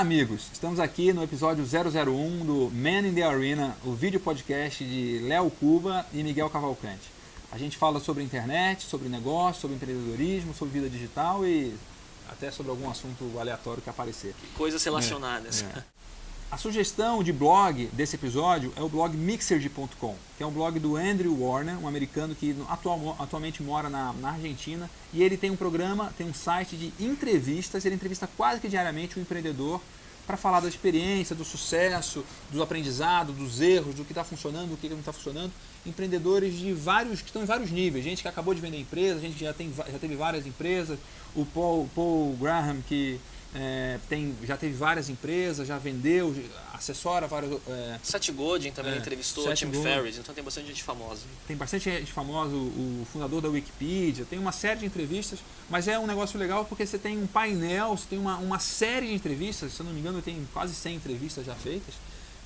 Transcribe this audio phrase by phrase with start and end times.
[0.00, 0.48] Olá, amigos.
[0.50, 5.50] Estamos aqui no episódio 001 do Man in the Arena, o vídeo podcast de Léo
[5.50, 7.12] Cuba e Miguel Cavalcante.
[7.52, 11.74] A gente fala sobre internet, sobre negócio, sobre empreendedorismo, sobre vida digital e
[12.30, 14.34] até sobre algum assunto aleatório que aparecer.
[14.56, 15.64] Coisas relacionadas.
[15.64, 15.84] É, é.
[16.50, 20.96] A sugestão de blog desse episódio é o blog Mixerd.com, que é um blog do
[20.96, 24.90] Andrew Warner, um americano que atual, atualmente mora na, na, Argentina.
[25.14, 29.16] E ele tem um programa, tem um site de entrevistas, ele entrevista quase que diariamente
[29.16, 29.80] um empreendedor
[30.26, 34.76] para falar da experiência, do sucesso, do aprendizado, dos erros, do que está funcionando, do
[34.76, 35.52] que não está funcionando.
[35.86, 39.34] Empreendedores de vários, que estão em vários níveis, gente que acabou de vender empresa, gente
[39.34, 40.98] que já, tem, já teve várias empresas,
[41.32, 43.20] o Paul, Paul Graham que
[43.54, 46.34] é, tem, já teve várias empresas, já vendeu,
[46.72, 47.52] assessora várias.
[47.66, 51.22] É, Seth Godin também é, entrevistou Seth Tim Ferriss, então tem bastante gente famosa.
[51.48, 55.88] Tem bastante gente famosa, o, o, fundador da Wikipedia, tem uma série de entrevistas, mas
[55.88, 59.14] é um negócio legal porque você tem um painel, você tem uma, uma série de
[59.14, 61.94] entrevistas, se eu não me engano, tem quase 100 entrevistas já feitas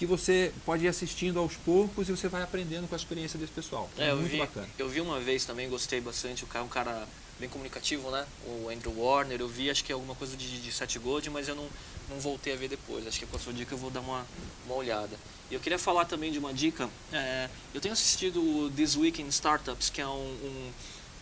[0.00, 3.52] que você pode ir assistindo aos poucos e você vai aprendendo com a experiência desse
[3.52, 3.86] pessoal.
[3.98, 4.66] É, é muito vi, bacana.
[4.78, 7.06] Eu vi uma vez também, gostei bastante, o cara, um cara
[7.40, 8.26] bem comunicativo, né?
[8.46, 11.48] O Andrew Warner, eu vi acho que é alguma coisa de, de Seth Gold, mas
[11.48, 11.66] eu não,
[12.08, 13.06] não voltei a ver depois.
[13.06, 14.26] Acho que com a sua dica eu vou dar uma,
[14.66, 15.16] uma olhada.
[15.50, 16.88] E eu queria falar também de uma dica.
[17.12, 20.72] É, eu tenho assistido o This Week in Startups, que é um, um,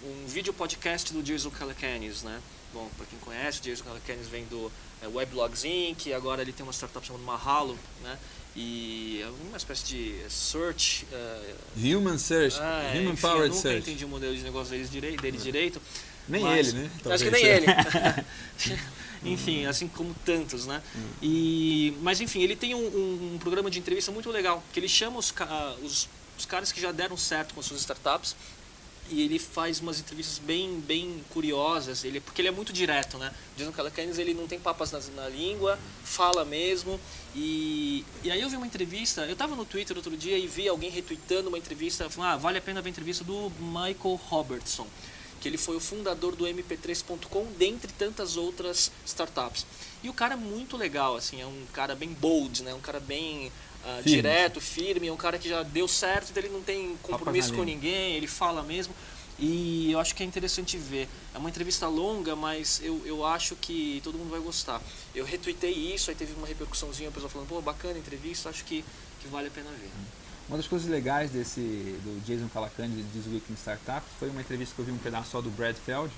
[0.03, 2.41] um vídeo podcast do Jason Calacanis, né?
[2.73, 4.71] Bom, para quem conhece, o Jason Calacanis vem do
[5.03, 8.19] é, Weblogs Inc., agora ele tem uma startup chamada Mahalo, né?
[8.55, 11.07] E é uma espécie de search.
[11.13, 13.47] Uh, human Search, ah, Human enfim, Powered Search.
[13.47, 13.91] Eu nunca search.
[13.91, 15.83] entendi o modelo de negócio deles direito, dele direito.
[16.29, 16.91] Nem mas, ele, né?
[17.03, 17.23] Talvez.
[17.23, 17.67] Acho que nem ele.
[19.25, 20.83] enfim, assim como tantos, né?
[21.23, 24.89] E, mas enfim, ele tem um, um, um, programa de entrevista muito legal, que ele
[24.89, 25.33] chama os,
[25.83, 28.35] os, os caras que já deram certo com suas startups
[29.11, 33.33] e ele faz umas entrevistas bem bem curiosas ele porque ele é muito direto né
[33.57, 37.01] Jason Calacanis ele não tem papas na, na, língua fala mesmo
[37.35, 40.69] e, e aí eu vi uma entrevista eu estava no Twitter outro dia e vi
[40.69, 44.87] alguém retweetando uma entrevista falando ah vale a pena ver a entrevista do Michael Robertson
[45.41, 49.67] que ele foi o fundador do MP3.com, dentre tantas outras startups.
[50.03, 52.75] E o cara é muito legal, assim, é um cara bem bold, né?
[52.75, 53.53] Um cara bem
[53.89, 54.17] uh, firme.
[54.17, 57.63] direto, firme, é um cara que já deu certo, então ele não tem compromisso com
[57.63, 58.95] ninguém, ele fala mesmo.
[59.39, 61.09] E eu acho que é interessante ver.
[61.33, 64.83] É uma entrevista longa, mas eu, eu acho que todo mundo vai gostar.
[65.15, 68.65] Eu retuitei isso, aí teve uma repercussãozinha, o pessoal falando, pô, bacana a entrevista, acho
[68.65, 68.85] que,
[69.21, 69.91] que vale a pena ver.
[70.49, 74.41] Uma das coisas legais desse do Jason Calacani de This Week in Startup foi uma
[74.41, 76.13] entrevista que eu vi um pedaço só do Brad Feld,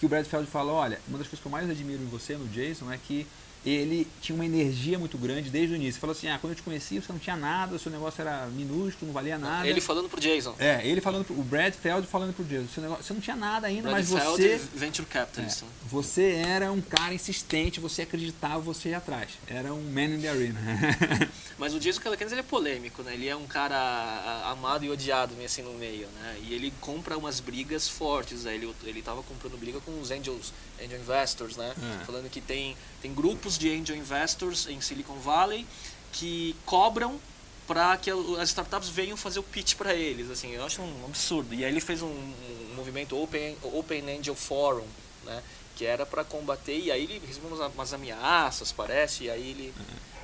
[0.00, 2.36] que o Brad Feld fala, olha, uma das coisas que eu mais admiro em você,
[2.36, 3.26] no Jason, é que
[3.64, 5.94] ele tinha uma energia muito grande desde o início.
[5.94, 8.20] Ele falou assim, ah, quando eu te conheci você não tinha nada, o seu negócio
[8.20, 9.66] era minúsculo, não valia nada.
[9.66, 10.54] Ele falando pro Jason.
[10.58, 13.36] É, ele falando pro, o Brad Feld falando pro Jason, seu negócio, você não tinha
[13.36, 14.60] nada ainda, Brad mas Feld você...
[14.74, 15.62] Venture Capitalist.
[15.62, 19.30] É, você era um cara insistente, você acreditava, você ia atrás.
[19.46, 20.60] Era um man in the arena.
[21.58, 23.14] mas o Jason Calacanis ele é polêmico, né?
[23.14, 26.36] Ele é um cara amado e odiado, assim, no meio, né?
[26.42, 28.54] E ele compra umas brigas fortes, né?
[28.54, 31.74] Ele, ele tava comprando briga com os angels, angel investors, né?
[32.00, 32.04] É.
[32.04, 35.66] Falando que tem, tem grupos de angel investors em Silicon Valley
[36.12, 37.18] que cobram
[37.66, 40.30] para que as startups venham fazer o pitch para eles.
[40.30, 41.54] Assim, eu acho um absurdo.
[41.54, 44.86] E aí ele fez um, um movimento Open, Open Angel Forum,
[45.24, 45.42] né?
[45.74, 49.74] que era para combater, e aí ele recebeu umas, ameaças, parece, e aí ele,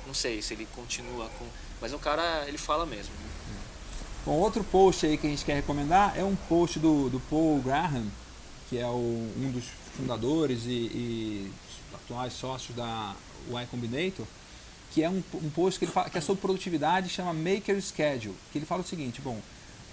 [0.07, 1.45] não sei se ele continua com...
[1.81, 3.13] Mas o cara, ele fala mesmo.
[4.25, 7.59] Bom, outro post aí que a gente quer recomendar é um post do, do Paul
[7.61, 8.05] Graham,
[8.69, 9.65] que é o, um dos
[9.97, 11.51] fundadores e, e
[11.93, 13.15] atuais sócios da
[13.49, 14.25] Y Combinator,
[14.91, 18.35] que é um, um post que, ele fala, que é sobre produtividade, chama Maker Schedule,
[18.51, 19.39] que ele fala o seguinte, bom,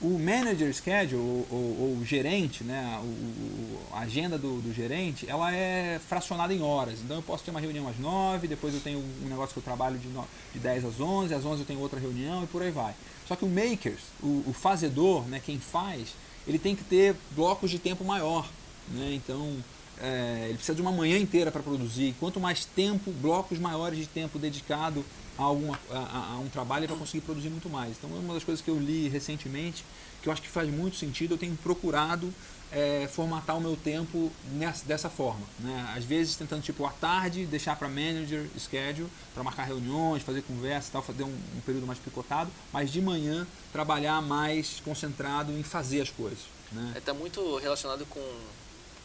[0.00, 1.16] o manager schedule,
[1.50, 7.00] ou, o gerente, né, o, a agenda do, do, gerente, ela é fracionada em horas.
[7.00, 9.62] Então eu posso ter uma reunião às 9, depois eu tenho um negócio que eu
[9.62, 12.62] trabalho de, no, de 10 às 11, às 11 eu tenho outra reunião e por
[12.62, 12.94] aí vai.
[13.26, 16.14] Só que o makers, o, o fazedor, né, quem faz,
[16.47, 18.49] ele tem que ter blocos de tempo maior.
[18.88, 19.14] Né?
[19.14, 19.56] Então,
[20.00, 22.14] é, ele precisa de uma manhã inteira para produzir.
[22.18, 25.04] Quanto mais tempo, blocos maiores de tempo dedicado
[25.36, 27.96] a, alguma, a, a um trabalho, vai conseguir produzir muito mais.
[27.96, 29.84] Então, é uma das coisas que eu li recentemente,
[30.22, 32.32] que eu acho que faz muito sentido, eu tenho procurado
[32.70, 35.46] é, formatar o meu tempo nessa, dessa forma.
[35.58, 35.94] Né?
[35.96, 40.90] Às vezes tentando, tipo, à tarde, deixar para manager schedule, para marcar reuniões, fazer conversa
[40.92, 46.00] tal, fazer um, um período mais picotado, mas de manhã trabalhar mais concentrado em fazer
[46.00, 46.40] as coisas.
[46.70, 46.92] Está né?
[46.96, 48.20] é, tá muito relacionado com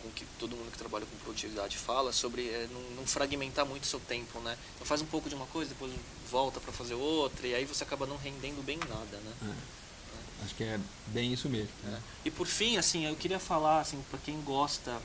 [0.03, 3.87] com que todo mundo que trabalha com produtividade fala sobre é, não, não, fragmentar muito
[3.87, 4.57] seu tempo, né?
[4.75, 5.91] Então faz um pouco de uma coisa, depois
[6.29, 9.33] volta para fazer outra e aí você acaba não rendendo bem nada, né?
[9.43, 9.45] É.
[9.49, 10.45] É.
[10.45, 11.71] Acho que é bem isso mesmo.
[11.83, 12.01] Né?
[12.25, 15.01] E por fim, assim, eu queria falar assim para quem gosta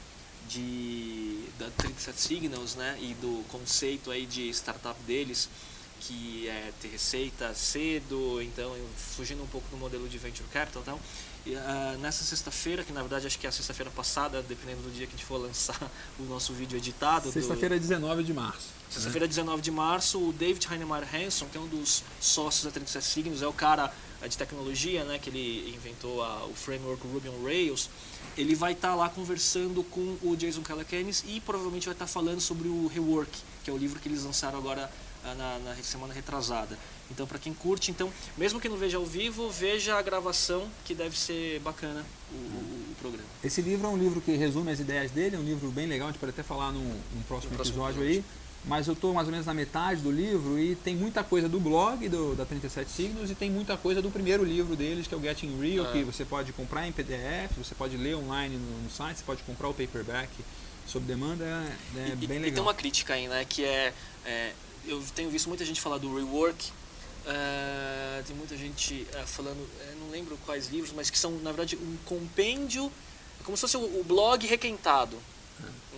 [0.48, 5.48] de da 37 Signals, né, e do conceito aí de startup deles,
[6.00, 11.00] que é ter receita cedo, então fugindo um pouco do modelo de venture capital, então,
[11.54, 15.06] uh, nessa sexta-feira, que na verdade acho que é a sexta-feira passada, dependendo do dia
[15.06, 17.30] que a gente for lançar o nosso vídeo editado.
[17.30, 17.80] Sexta-feira do...
[17.80, 18.68] 19 de março.
[18.90, 19.28] Sexta-feira né?
[19.28, 23.42] 19 de março, o David Heinemeier Hanson, que é um dos sócios da 37 Signals,
[23.42, 23.92] é o cara
[24.26, 27.88] de tecnologia, né, que ele inventou a, o framework Ruby on Rails,
[28.36, 32.10] ele vai estar tá lá conversando com o Jason Calacanis e provavelmente vai estar tá
[32.10, 33.30] falando sobre o Rework,
[33.62, 34.90] que é o livro que eles lançaram agora
[35.24, 36.78] na, na semana retrasada.
[37.10, 40.94] Então, para quem curte, então, mesmo que não veja ao vivo, veja a gravação, que
[40.94, 43.28] deve ser bacana o, o, o programa.
[43.42, 46.08] Esse livro é um livro que resume as ideias dele, é um livro bem legal,
[46.08, 48.24] a gente pode até falar num, num próximo, próximo episódio, episódio aí
[48.64, 51.60] mas eu estou mais ou menos na metade do livro e tem muita coisa do
[51.60, 55.16] blog do, da 37 Signos e tem muita coisa do primeiro livro deles, que é
[55.16, 55.92] o Getting Real, é.
[55.92, 59.42] que você pode comprar em PDF, você pode ler online no, no site, você pode
[59.42, 60.28] comprar o paperback
[60.86, 62.48] sob demanda, é, é e, bem legal.
[62.48, 63.92] E tem uma crítica aí, né, que é,
[64.24, 64.52] é
[64.86, 66.70] eu tenho visto muita gente falar do rework,
[67.26, 71.52] uh, tem muita gente uh, falando, uh, não lembro quais livros, mas que são, na
[71.52, 72.90] verdade, um compêndio,
[73.44, 75.16] como se fosse o, o blog requentado.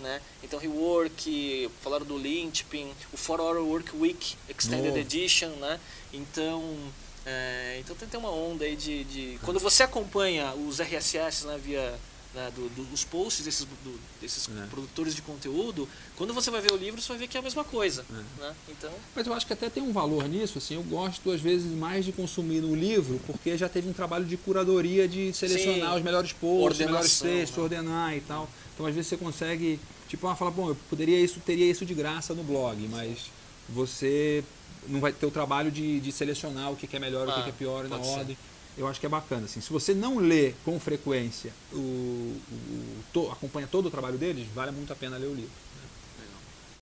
[0.03, 0.23] Né?
[0.43, 5.79] Então, Rework, falaram do Linchpin, o 4 Hour Work Week Extended Edition, né?
[6.11, 6.62] Então,
[7.26, 9.38] é, então tem, tem uma onda aí de, de...
[9.43, 11.99] Quando você acompanha os RSS né, via
[12.35, 14.67] né, do, do, dos posts desses, do, desses é.
[14.67, 17.43] produtores de conteúdo, quando você vai ver o livro, você vai ver que é a
[17.43, 18.05] mesma coisa.
[18.11, 18.41] É.
[18.43, 18.55] Né?
[18.69, 18.93] Então...
[19.15, 20.59] Mas eu acho que até tem um valor nisso.
[20.59, 24.25] Assim, eu gosto, às vezes, mais de consumir no livro, porque já teve um trabalho
[24.25, 25.97] de curadoria de selecionar Sim.
[25.99, 27.62] os melhores posts, os melhores textos, né?
[27.62, 28.49] ordenar e tal.
[28.75, 31.94] Então, às vezes, você consegue, tipo, ah, falar, bom, eu poderia isso, teria isso de
[31.94, 33.31] graça no blog, mas
[33.69, 34.44] você
[34.88, 37.50] não vai ter o trabalho de, de selecionar o que, é melhor, ah, o que,
[37.50, 38.37] é pior na ordem.
[38.76, 39.44] Eu acho que é bacana.
[39.44, 44.46] Assim, se você não lê com frequência, o, o, to, acompanha todo o trabalho deles,
[44.55, 45.50] vale muito a pena ler o livro.